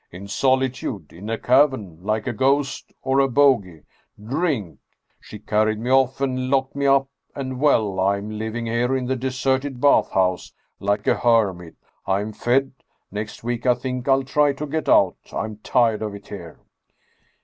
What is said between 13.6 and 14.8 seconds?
I think I'll try to